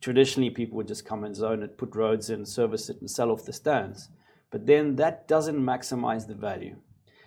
[0.00, 3.30] traditionally, people would just come and zone it, put roads in, service it, and sell
[3.30, 4.08] off the stands.
[4.50, 6.76] But then that doesn't maximize the value.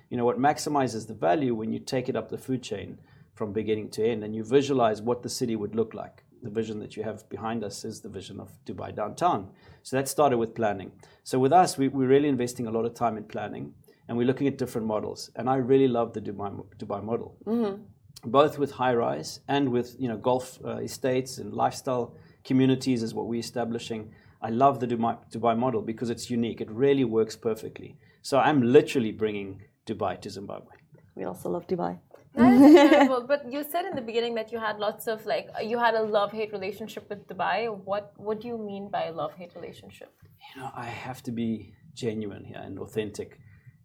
[0.09, 2.99] You know, what maximizes the value when you take it up the food chain
[3.33, 6.23] from beginning to end and you visualize what the city would look like.
[6.43, 9.49] The vision that you have behind us is the vision of Dubai downtown.
[9.81, 10.91] So that started with planning.
[11.23, 13.73] So with us, we, we're really investing a lot of time in planning
[14.07, 15.31] and we're looking at different models.
[15.35, 17.37] And I really love the Dubai, Dubai model.
[17.45, 17.83] Mm-hmm
[18.25, 23.13] both with high rise and with you know golf uh, estates and lifestyle communities is
[23.13, 24.11] what we're establishing.
[24.41, 26.59] I love the Dubai, Dubai model because it's unique.
[26.61, 27.97] It really works perfectly.
[28.21, 30.73] So I'm literally bringing Dubai to Zimbabwe.
[31.15, 31.99] We also love Dubai.
[32.35, 33.25] That is incredible.
[33.27, 36.01] but you said in the beginning that you had lots of like you had a
[36.01, 37.57] love hate relationship with Dubai.
[37.89, 40.11] What what do you mean by a love hate relationship?
[40.47, 43.39] You know, I have to be genuine here and authentic.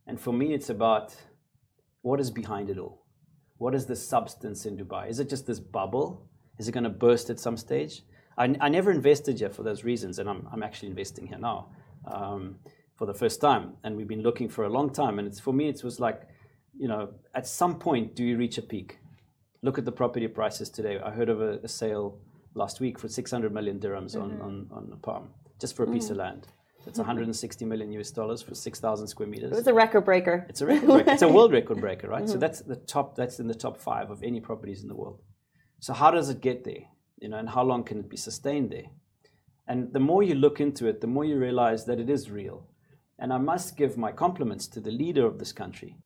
[0.06, 1.14] And for me it's about
[2.02, 2.96] what is behind it all
[3.58, 5.10] what is the substance in Dubai?
[5.10, 6.28] Is it just this bubble?
[6.58, 8.02] Is it going to burst at some stage?
[8.38, 11.70] I, I never invested here for those reasons, and I'm, I'm actually investing here now
[12.06, 12.56] um,
[12.98, 13.74] for the first time.
[13.84, 15.18] And we've been looking for a long time.
[15.18, 16.22] And it's for me, it was like,
[16.76, 18.98] you know, at some point, do you reach a peak?
[19.62, 20.98] Look at the property prices today.
[20.98, 22.18] I heard of a, a sale
[22.54, 24.22] last week for 600 million dirhams mm-hmm.
[24.22, 25.30] on, on, on a palm,
[25.60, 26.12] just for a piece mm.
[26.12, 26.48] of land.
[26.86, 29.56] It's 160 million US dollars for 6,000 square meters.
[29.56, 30.46] It's a record breaker.
[30.48, 31.10] It's a record breaker.
[31.10, 32.22] it's a world record breaker, right?
[32.22, 32.32] Mm-hmm.
[32.32, 33.14] So that's the top.
[33.14, 35.20] That's in the top five of any properties in the world.
[35.80, 36.84] So how does it get there?
[37.20, 38.86] You know, and how long can it be sustained there?
[39.66, 42.66] And the more you look into it, the more you realize that it is real.
[43.18, 45.96] And I must give my compliments to the leader of this country,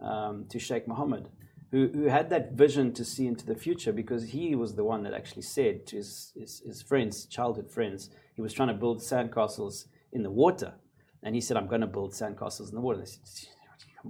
[0.00, 1.28] um, to Sheikh Mohammed,
[1.70, 5.02] who, who had that vision to see into the future because he was the one
[5.04, 9.00] that actually said to his, his, his friends, childhood friends, he was trying to build
[9.00, 10.74] sandcastles in the water.
[11.22, 13.00] And he said, I'm going to build sandcastles in the water.
[13.00, 13.08] And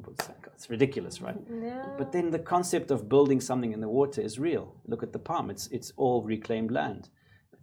[0.05, 1.37] they said, it's ridiculous, right?
[1.51, 1.87] Yeah.
[1.99, 4.75] But then the concept of building something in the water is real.
[4.87, 7.11] Look at the palm; it's it's all reclaimed land.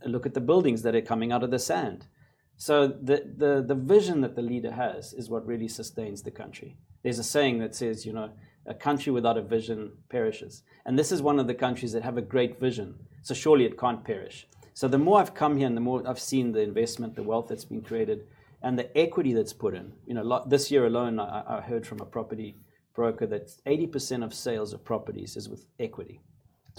[0.06, 2.08] Look at the buildings that are coming out of the sand.
[2.58, 6.78] So the the the vision that the leader has is what really sustains the country.
[7.04, 8.32] There's a saying that says, you know,
[8.66, 12.18] a country without a vision perishes, and this is one of the countries that have
[12.18, 12.96] a great vision.
[13.22, 14.48] So surely it can't perish.
[14.74, 17.48] So the more I've come here and the more I've seen the investment, the wealth
[17.48, 18.26] that's been created,
[18.62, 19.94] and the equity that's put in.
[20.08, 22.56] You know, this year alone, I, I heard from a property
[22.96, 26.22] broker that 80% of sales of properties is with equity,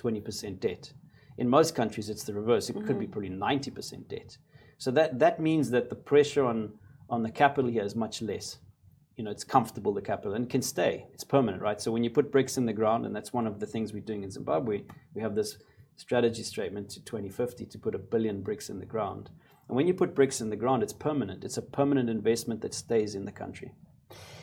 [0.00, 0.92] 20% debt.
[1.38, 2.70] In most countries, it's the reverse.
[2.70, 2.86] It mm-hmm.
[2.86, 3.12] could be mm-hmm.
[3.12, 4.38] probably 90% debt.
[4.78, 6.72] So that, that means that the pressure on,
[7.08, 8.58] on the capital here is much less.
[9.16, 11.06] You know, it's comfortable, the capital, and can stay.
[11.14, 11.80] It's permanent, right?
[11.80, 14.00] So when you put bricks in the ground, and that's one of the things we're
[14.00, 14.82] doing in Zimbabwe,
[15.14, 15.58] we have this
[15.96, 19.30] strategy statement to 2050 to put a billion bricks in the ground.
[19.68, 21.44] And when you put bricks in the ground, it's permanent.
[21.44, 23.72] It's a permanent investment that stays in the country.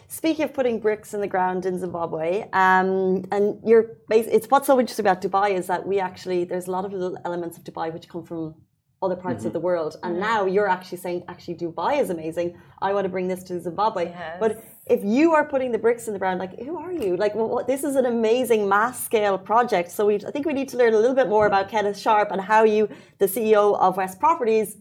[0.07, 4.77] Speaking of putting bricks in the ground in Zimbabwe, um, and you're it's what's so
[4.77, 7.93] interesting about Dubai is that we actually there's a lot of little elements of Dubai
[7.93, 8.55] which come from
[9.01, 9.47] other parts mm-hmm.
[9.47, 10.21] of the world, and mm-hmm.
[10.21, 12.57] now you're actually saying actually Dubai is amazing.
[12.81, 14.37] I want to bring this to Zimbabwe, yes.
[14.39, 17.17] but if you are putting the bricks in the ground, like who are you?
[17.17, 19.91] Like, well, this is an amazing mass scale project.
[19.91, 22.31] So we, I think we need to learn a little bit more about Kenneth Sharpe
[22.31, 24.77] and how you, the CEO of West Properties,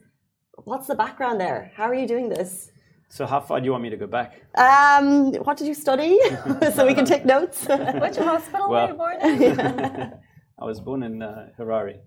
[0.65, 1.73] what's the background there?
[1.75, 2.71] How are you doing this?
[3.09, 4.41] So how far do you want me to go back?
[4.55, 6.19] Um, what did you study?
[6.75, 7.67] so we can take notes.
[7.67, 9.61] Which hospital well, were you born in?
[10.61, 12.01] I was born in uh, Harare,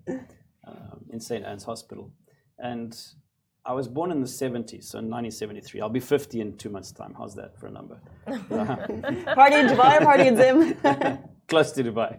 [0.66, 1.44] um, in St.
[1.44, 2.12] Anne's Hospital.
[2.58, 2.96] And
[3.66, 5.80] I was born in the 70s, so in 1973.
[5.80, 7.14] I'll be 50 in two months' time.
[7.16, 7.98] How's that for a number?
[8.26, 10.76] party in Dubai, party in Zim.
[11.48, 12.12] close to Dubai.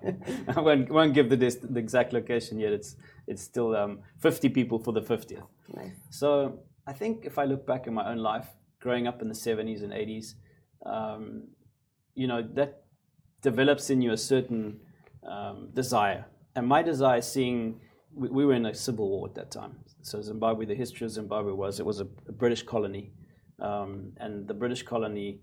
[0.55, 2.73] I won't, won't give the, the exact location yet.
[2.73, 2.95] It's
[3.27, 5.43] it's still um, 50 people for the 50th.
[5.73, 5.95] Nice.
[6.11, 8.47] So I think if I look back in my own life,
[8.79, 10.35] growing up in the 70s and 80s,
[10.85, 11.47] um,
[12.13, 12.83] you know, that
[13.41, 14.79] develops in you a certain
[15.27, 16.25] um, desire.
[16.55, 17.81] And my desire, is seeing,
[18.15, 19.75] we, we, were in a civil war at that time.
[20.01, 23.11] So Zimbabwe, the history of Zimbabwe was it was a, a British colony.
[23.59, 25.41] Um, and the British colony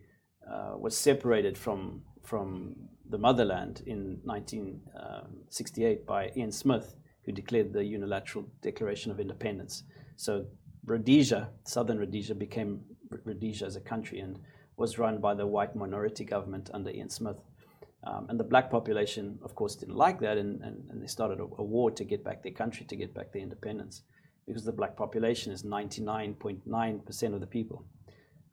[0.50, 2.74] uh, was separated from, from
[3.08, 9.84] the motherland in 1968 um, by Ian Smith who declared the unilateral Declaration of Independence.
[10.16, 10.46] So
[10.84, 12.80] Rhodesia, southern Rhodesia, became
[13.24, 14.38] Rhodesia as a country and
[14.76, 17.36] was run by the white minority government under Ian Smith.
[18.04, 21.38] Um, and the black population, of course, didn't like that, and, and, and they started
[21.38, 24.02] a, a, war to get back their country, to get back their independence,
[24.46, 27.84] because the black population is 99.9% of the people.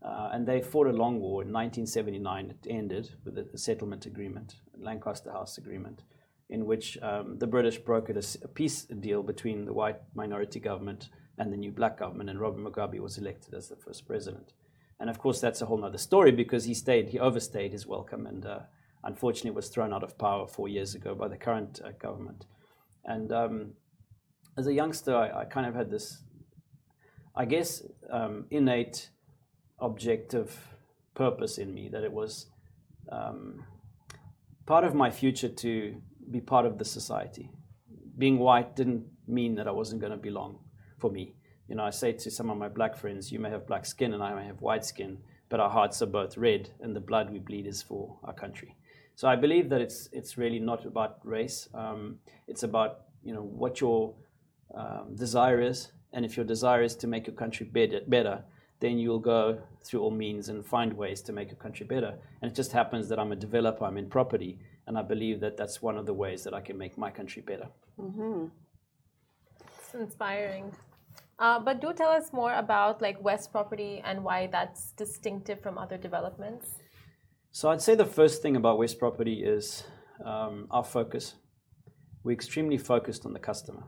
[0.02, 1.42] Uh, and they fought a long war.
[1.42, 6.04] In 1979, it ended with a, settlement agreement, Lancaster House Agreement,
[6.50, 11.10] in which um, the British brokered a, a, peace deal between the white minority government
[11.40, 14.54] and the new black government, and Robert Mugabe was elected as the first president.
[15.00, 18.28] And of course, that's a whole other story because he stayed, he overstayed his welcome,
[18.28, 18.60] and uh,
[19.04, 22.46] unfortunately was thrown out of power four years ago by the current uh, government.
[23.06, 23.72] And um,
[24.58, 26.22] as a youngster, I, I, kind of had this,
[27.36, 29.10] I guess, um, innate
[29.80, 30.58] objective
[31.16, 32.48] purpose in me that it was
[33.12, 33.64] um,
[34.66, 37.50] part of my future to be part of the society.
[38.18, 40.60] Being white didn't mean that I wasn't going to belong
[40.98, 41.36] for me.
[41.68, 44.14] You know, I say to some of my black friends, you may have black skin
[44.14, 47.32] and I may have white skin, but our hearts are both red and the blood
[47.32, 48.76] we bleed is for our country.
[49.20, 51.68] So I believe that it's, it's really not about race.
[51.74, 54.14] Um, it's about, you know, what your
[54.74, 55.92] um, desire is.
[56.14, 58.42] And if your desire is to make your country better, better,
[58.80, 62.14] then you'll go through all means and find ways to make your country better.
[62.42, 65.58] And it just happens that I'm a developer, I'm in property, and I believe that
[65.58, 67.68] that's one of the ways that I can make my country better.
[68.00, 68.46] Mm-hmm.
[69.80, 70.72] It's inspiring.
[71.40, 75.78] Uh, but do tell us more about like West Property and why that's distinctive from
[75.78, 76.80] other developments.
[77.52, 79.84] So I'd say the first thing about West Property is
[80.24, 81.34] um, our focus.
[82.24, 83.84] We're extremely focused on the customer.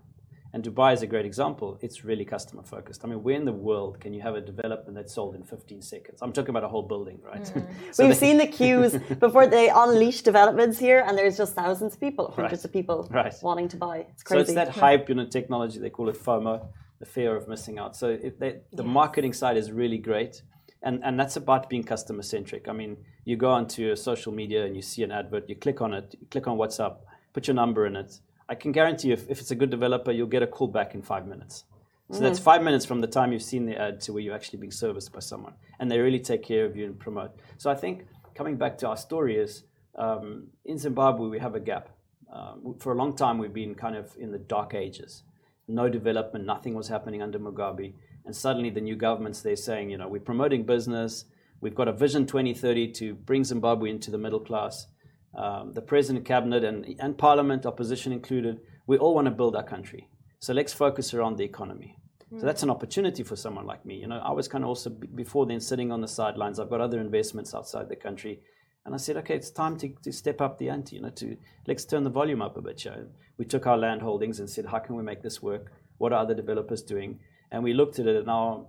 [0.53, 1.77] And Dubai is a great example.
[1.81, 3.05] It's really customer focused.
[3.05, 5.81] I mean, where in the world can you have a development that's sold in 15
[5.81, 6.19] seconds?
[6.21, 7.43] I'm talking about a whole building, right?
[7.43, 7.65] Mm.
[7.91, 8.27] so We've they...
[8.27, 12.63] seen the queues before they unleash developments here, and there's just thousands of people, hundreds
[12.63, 12.65] right.
[12.65, 13.33] of people right.
[13.41, 14.05] wanting to buy.
[14.09, 14.39] It's crazy.
[14.39, 15.79] So it's that hype, you know, technology.
[15.79, 16.67] They call it FOMO,
[16.99, 17.95] the fear of missing out.
[17.95, 18.93] So it, they, the yes.
[18.93, 20.41] marketing side is really great.
[20.83, 22.67] And, and that's about being customer centric.
[22.67, 25.93] I mean, you go onto social media and you see an advert, you click on
[25.93, 26.97] it, you click on WhatsApp,
[27.33, 28.19] put your number in it
[28.51, 30.93] I can guarantee you, if, if it's a good developer, you'll get a call back
[30.93, 31.63] in five minutes.
[32.09, 32.25] So mm-hmm.
[32.25, 34.73] that's five minutes from the time you've seen the ad to where you're actually being
[34.73, 35.53] serviced by someone.
[35.79, 37.31] And they really take care of you and promote.
[37.57, 39.63] So I think coming back to our story is
[39.95, 41.91] um, in Zimbabwe, we have a gap.
[42.29, 45.23] Um, for a long time, we've been kind of in the dark ages.
[45.69, 47.93] No development, nothing was happening under Mugabe.
[48.25, 51.25] And suddenly the new government's there saying, you know, we're promoting business.
[51.59, 54.87] We've got a Vision 2030 to bring Zimbabwe into the middle class
[55.33, 59.63] um, the president, cabinet, and, and parliament, opposition included, we all want to build our
[59.63, 60.09] country.
[60.39, 61.97] So let's focus around the economy.
[62.33, 62.39] Mm.
[62.41, 63.95] So that's an opportunity for someone like me.
[63.95, 66.59] You know, I was kind of also before then sitting on the sidelines.
[66.59, 68.41] I've got other investments outside the country,
[68.85, 70.97] and I said, okay, it's time to, to step up the ante.
[70.97, 72.83] You know, to let's turn the volume up a bit.
[72.83, 73.07] You know?
[73.37, 75.71] We took our land holdings and said, how can we make this work?
[75.97, 77.19] What are other developers doing?
[77.51, 78.65] And we looked at it, and our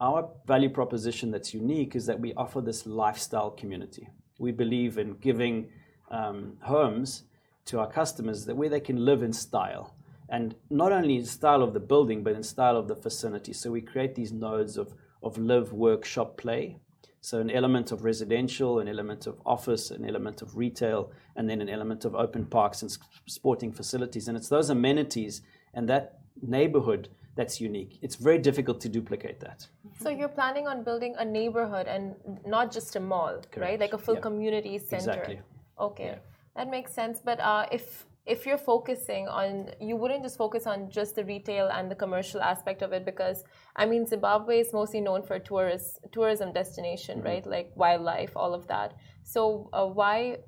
[0.00, 4.08] our value proposition that's unique is that we offer this lifestyle community.
[4.38, 5.70] We believe in giving
[6.10, 7.24] um, homes
[7.66, 9.96] to our customers that where they can live in style.
[10.28, 13.52] And not only in style of the building but in style of the facility.
[13.52, 16.78] So we create these nodes of, of live work shop play.
[17.20, 21.60] So an element of residential an element of office an element of retail and then
[21.62, 22.90] an element of open parks and
[23.26, 24.28] sporting facilities.
[24.28, 25.40] And it's those amenities
[25.72, 27.98] and that neighborhood that's unique.
[28.02, 29.66] It's very difficult to duplicate that.
[30.00, 32.14] So you're planning on building a neighborhood and
[32.46, 33.56] not just a mall, Correct.
[33.58, 33.80] right?
[33.80, 34.20] Like a full yeah.
[34.20, 34.96] community center.
[34.96, 35.40] Exactly.
[35.78, 36.18] Okay, yeah.
[36.56, 37.20] that makes sense.
[37.24, 41.68] But uh, if if you're focusing on, you wouldn't just focus on just the retail
[41.68, 43.44] and the commercial aspect of it, because
[43.76, 47.26] I mean, Zimbabwe is mostly known for tourist tourism destination, mm-hmm.
[47.26, 47.46] right?
[47.46, 48.94] Like wildlife, all of that.
[49.24, 50.38] So uh, why,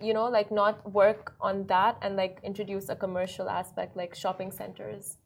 [0.00, 4.50] you know, like not work on that and like introduce a commercial aspect, like shopping
[4.50, 5.18] centers?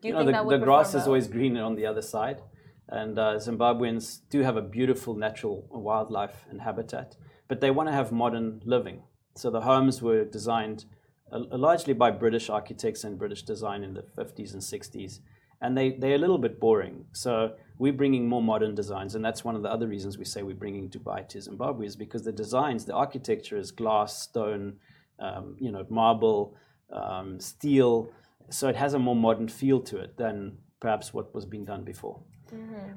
[0.00, 1.86] Do you, you know, think the, that would the grass is always greener on the
[1.86, 2.40] other side,
[2.88, 7.16] and uh, Zimbabweans do have a beautiful natural wildlife and habitat
[7.50, 9.02] but they want to have modern living.
[9.34, 10.84] So the homes were designed
[11.32, 15.18] uh, largely by British architects and British design in the 50s and 60s.
[15.60, 17.06] And they, they're a little bit boring.
[17.12, 19.16] So we're bringing more modern designs.
[19.16, 21.96] And that's one of the other reasons we say we're bringing Dubai to Zimbabwe is
[21.96, 24.76] because the designs, the architecture is glass, stone,
[25.18, 26.54] um, you know, marble,
[26.92, 28.12] um, steel.
[28.50, 31.84] So it has a more modern feel to it than perhaps what was being done
[31.84, 32.20] before.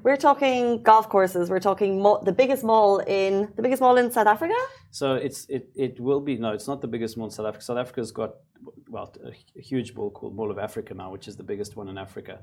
[0.02, 1.48] We're talking golf courses.
[1.48, 4.54] We're talking mo- the biggest mall in the biggest mall in South Africa.
[4.90, 7.64] So it's it, it will be no, it's not the biggest mall in South Africa.
[7.64, 8.34] South Africa's got
[8.88, 11.88] well a, a huge mall called Mall of Africa now, which is the biggest one
[11.88, 12.40] in Africa,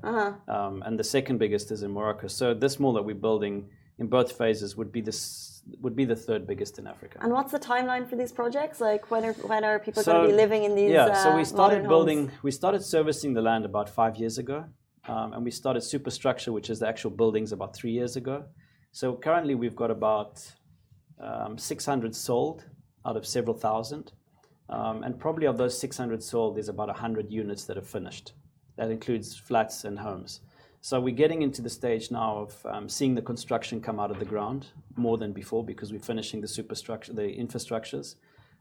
[0.48, 2.28] um, and the second biggest is in Morocco.
[2.28, 6.16] So this mall that we're building in both phases would be this would be the
[6.16, 7.18] third biggest in Africa.
[7.20, 8.80] And what's the timeline for these projects?
[8.80, 10.90] Like when are when are people So, going to be living in these?
[10.90, 12.42] yeah, so uh, we started modern building, homes?
[12.42, 14.64] we started servicing the land about five years ago,
[15.08, 18.44] um, and we started superstructure, which is the actual buildings, about three years ago.
[18.90, 20.44] So currently we've got about
[21.20, 22.64] um, 600 sold
[23.06, 24.12] out of several thousand,
[24.68, 28.32] um, and probably of those 600 sold, there's about 100 units that are finished.
[28.76, 30.40] That includes flats and homes.
[30.84, 34.18] So we're getting into the stage now of um, seeing the construction come out of
[34.18, 34.66] the ground
[34.96, 38.16] more than before because we're finishing the superstructure, the infrastructures.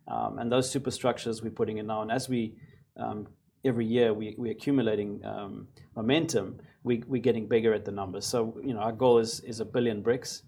[0.07, 2.03] Um, and those superstructures we're putting in now.
[2.03, 2.53] And as we
[2.95, 3.27] um,
[3.65, 8.27] every year we, we're accumulating um, momentum, we, we're getting bigger at the numbers.
[8.27, 10.43] So you know our goal is is a billion bricks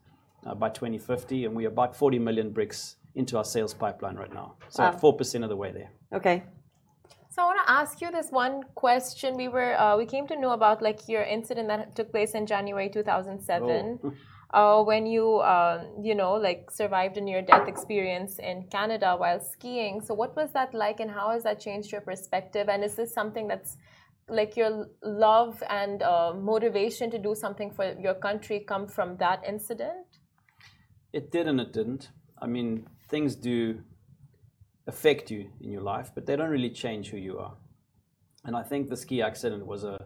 [0.46, 4.56] uh, by 2050, and we're about 40 million bricks into our sales pipeline right now.
[4.70, 4.92] So Wow.
[4.92, 5.90] four percent of the way there.
[6.14, 6.44] Okay.
[7.34, 9.36] So I want to ask you this one question.
[9.36, 12.46] We were uh, we came to know about like your incident that took place in
[12.46, 14.00] January 2007,
[14.54, 19.40] uh, when you um, you know like survived a near death experience in Canada while
[19.40, 20.00] skiing.
[20.00, 22.70] So what was that like, and how has that changed your perspective?
[22.70, 23.78] And is this something that's
[24.30, 29.42] like your love and uh, motivation to do something for your country come from that
[29.44, 30.06] incident?
[31.14, 32.10] It did and it didn't.
[32.40, 33.82] I mean, things do
[34.88, 37.54] affect you in your life, but they don't really change who you are.
[38.46, 40.06] And I think the ski accident was a,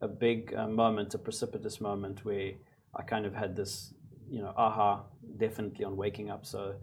[0.00, 2.52] a big uh, moment, a precipitous moment where
[2.94, 3.94] I kind of had this,
[4.28, 5.02] you know, aha,
[5.36, 6.44] definitely on waking up.
[6.44, 6.74] So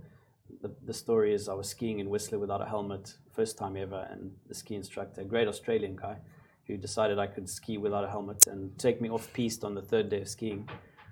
[0.61, 4.07] the, the story is I was skiing in Whistler without a helmet, first time ever,
[4.09, 6.17] and the ski instructor, a great Australian guy,
[6.67, 9.81] who decided I could ski without a helmet and take me off piste on the
[9.81, 10.67] third day of skiing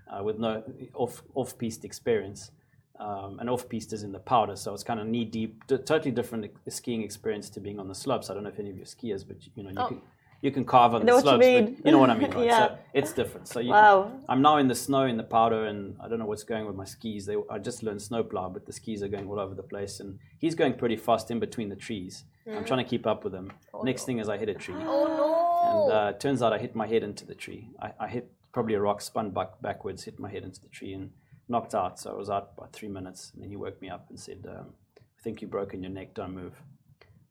[0.09, 2.51] uh, with no off off piste experience.
[2.99, 5.77] Um, and off piste is in the powder, so it's kind of knee deep, t-
[5.77, 8.29] totally different skiing experience to being on the slopes.
[8.29, 9.87] I don't know if any of you skiers, but you know you Oh.
[9.87, 10.01] can
[10.41, 11.75] you can carve on the you slopes, mean.
[11.75, 12.45] but you know what I mean, right?
[12.45, 12.67] Yeah.
[12.67, 13.47] So it's different.
[13.47, 14.11] So you, Wow.
[14.27, 16.75] I'm now in the snow in the powder, and I don't know what's going with
[16.75, 17.25] my skis.
[17.25, 20.19] They, I just learned snowplow, but the skis are going all over the place, and
[20.39, 22.25] he's going pretty fast in between the trees.
[22.45, 23.51] I'm trying to keep up with him.
[23.83, 24.75] Next thing is I hit a tree.
[24.77, 25.85] Oh no!
[25.85, 27.69] And uh, turns out I hit my head into the tree.
[27.81, 30.91] I, I hit probably a rock, spun back backwards, hit my head into the tree,
[30.93, 31.09] and
[31.47, 31.99] knocked out.
[31.99, 33.31] So I was out by three minutes.
[33.33, 36.13] And then he woke me up and said, um, "I think you've broken your neck.
[36.13, 36.53] Don't move."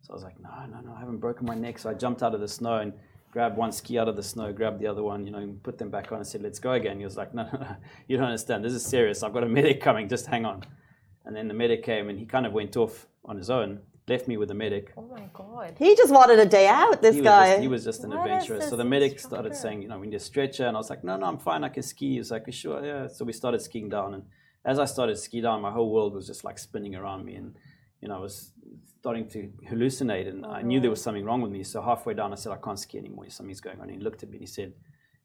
[0.03, 2.23] So I was like, "No, no, no, I haven't broken my neck." So I jumped
[2.23, 2.93] out of the snow and
[3.31, 5.79] grabbed one ski out of the snow, grabbed the other one, you know, and put
[5.79, 7.77] them back on and said, "Let's go again." He was like, "No, no, no,
[8.09, 8.65] you don't understand.
[8.65, 9.23] This is serious.
[9.23, 10.09] I've got a medic coming.
[10.09, 10.65] Just hang on."
[11.25, 14.29] And then the medic came, and he kind of went off on his own, left
[14.29, 14.93] me with the medic.
[14.97, 15.75] oh my god!
[15.79, 17.01] He just wanted a day out.
[17.03, 17.41] This he guy.
[17.41, 18.69] Was just, he was just an What is adventurous.
[18.69, 20.67] So the medic started saying, you know, we need a stretcher.
[20.67, 21.65] And I was like, no, no, I'm fine.
[21.65, 22.13] I can ski.
[22.13, 22.85] He was like, sure?
[22.85, 23.07] Yeah.
[23.09, 24.15] So we started skiing down.
[24.15, 24.25] And
[24.65, 27.37] as I started ski down, my whole world was just like spinning around me.
[27.37, 27.57] And,
[28.01, 28.53] you know, I was
[29.01, 30.29] starting to hallucinate.
[30.29, 30.91] And I knew there mm-hmm.
[30.91, 31.63] was something wrong with me.
[31.63, 33.27] So halfway down, I said, I can't ski anymore.
[33.29, 33.89] Something's going on.
[33.89, 34.73] And he looked at me and he said,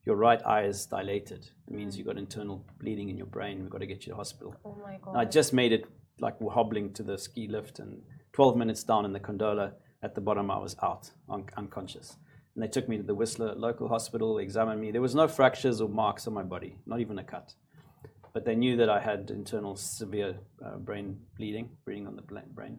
[0.07, 1.49] your right eye is dilated.
[1.67, 1.97] It means mm.
[1.97, 3.61] you've got internal bleeding in your brain.
[3.61, 4.55] We've got to get you to hospital.
[4.63, 5.11] Oh my god!
[5.11, 5.83] And I just made it
[6.19, 8.01] like hobbling to the ski lift, and
[8.37, 9.73] 12 minutes down in the gondola
[10.03, 12.17] at the bottom, I was out, un- unconscious.
[12.53, 14.91] And they took me to the Whistler local hospital, examined me.
[14.91, 17.55] There was no fractures or marks on my body, not even a cut.
[18.35, 22.77] But they knew that I had internal severe uh, brain bleeding, bleeding on the brain.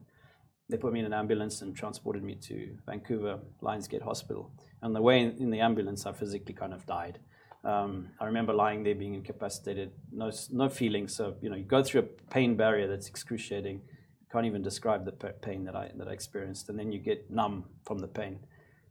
[0.68, 4.52] They put me in an ambulance and transported me to Vancouver Lionsgate Hospital.
[4.84, 7.18] On the way in, in the ambulance, I physically kind of died.
[7.64, 11.08] Um, I remember lying there being incapacitated, no, no feeling.
[11.08, 13.80] So, you know, you go through a pain barrier that's excruciating.
[14.30, 16.68] Can't even describe the pain that I, that I experienced.
[16.68, 18.40] And then you get numb from the pain.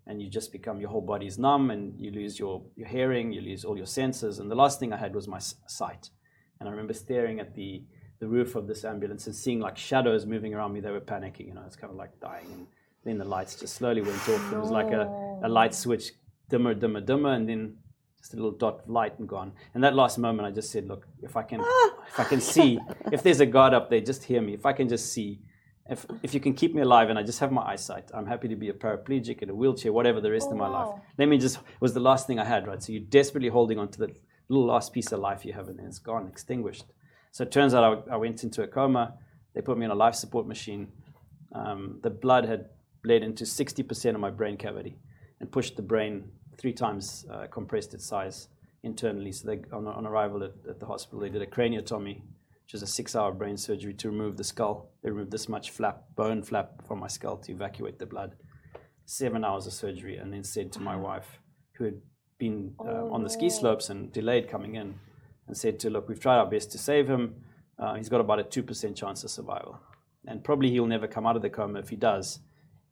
[0.08, 3.42] And you just become, your whole body's numb and you lose your, your hearing, you
[3.42, 4.40] lose all your senses.
[4.40, 6.10] And the last thing I had was my sight.
[6.60, 7.84] And I remember staring at the,
[8.20, 10.80] the roof of this ambulance and seeing like shadows moving around me.
[10.80, 12.48] They were panicking, you know, it's kind of like dying.
[12.50, 12.68] And
[13.04, 14.54] then the lights just slowly went off.
[14.54, 15.08] It was like a,
[15.44, 16.14] a light switch,
[16.50, 17.78] dimmer, dimmer, dimmer, and then
[18.28, 19.54] just a little dot of light and gone.
[19.74, 21.62] And that last moment, I just said, look, if I can,
[22.08, 22.78] if I can see,
[23.12, 24.54] if there's a God up there, just hear me.
[24.54, 25.40] If I can just see,
[25.90, 28.50] if, if you can keep me alive and I just have my eyesight, I'm happy
[28.50, 31.00] to be a paraplegic in a wheelchair, whatever the rest Oh, of my life.
[31.18, 32.84] Let me just, was the last thing I had, right?
[32.84, 34.10] So you're desperately holding on to the
[34.50, 36.86] little last piece of life you have and then it's gone, extinguished.
[37.32, 39.14] So it turns out I, I went into a coma.
[39.56, 40.90] They put me on a life support machine.
[41.56, 42.66] Um, the blood had
[43.04, 44.98] bled into 60% of my brain cavity
[45.40, 48.48] and pushed the brain three times uh, compressed its size
[48.84, 49.32] internally.
[49.32, 52.22] So they, on, on arrival at, at the hospital, they did a craniotomy,
[52.64, 54.92] which is a six-hour brain surgery to remove the skull.
[55.04, 58.36] They removed this much flap, bone flap from my skull to evacuate the blood.
[59.06, 61.40] Seven hours of surgery, and then said to my wife,
[61.74, 62.02] who had
[62.38, 64.96] been uh, on the ski slopes and delayed coming in,
[65.48, 67.36] and said to, look, we've tried our best to save him.
[67.80, 69.80] Uh, he's got about a 2% chance of survival.
[70.28, 71.80] And probably he'll never come out of the coma.
[71.80, 72.40] If he does,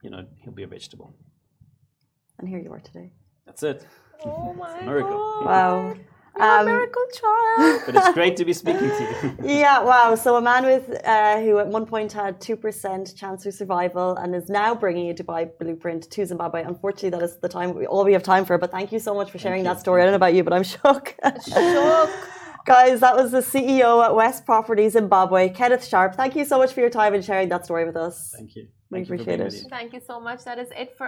[0.01, 1.13] you know, he'll be a vegetable.
[2.39, 3.11] And here you are today.
[3.46, 3.86] That's it.
[4.24, 5.18] Oh my Miracle.
[5.43, 5.46] god.
[5.46, 5.93] Wow.
[6.38, 7.82] You're a Um, miracle child.
[7.86, 9.36] But it's great to be speaking to you.
[9.64, 10.16] yeah, wow.
[10.16, 14.08] So a man with uh, who at one point had two percent chance of survival
[14.22, 16.60] and is now bringing a Dubai blueprint to Zimbabwe.
[16.74, 18.58] Unfortunately, that is the time we, all we have time for.
[18.64, 20.02] But thank you so much for sharing that story.
[20.02, 21.06] I don't know about you, but I'm shook.
[21.54, 22.10] Shook.
[22.74, 26.16] Guys, that was the CEO at West Property Zimbabwe, Kenneth Sharpe.
[26.16, 28.34] Thank you so much for your time and sharing that story with us.
[28.36, 28.64] Thank you.
[28.89, 29.70] We Thank you appreciate being it.
[29.70, 30.39] Thank you so much.
[30.43, 31.08] That is it for